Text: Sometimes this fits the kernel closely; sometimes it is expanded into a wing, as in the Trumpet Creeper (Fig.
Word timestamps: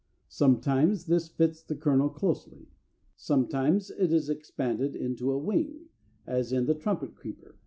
Sometimes 0.29 1.05
this 1.05 1.27
fits 1.29 1.61
the 1.61 1.75
kernel 1.75 2.09
closely; 2.09 2.69
sometimes 3.15 3.91
it 3.91 4.11
is 4.11 4.31
expanded 4.31 4.95
into 4.95 5.31
a 5.31 5.37
wing, 5.37 5.89
as 6.25 6.51
in 6.51 6.65
the 6.65 6.73
Trumpet 6.73 7.13
Creeper 7.13 7.51
(Fig. 7.51 7.59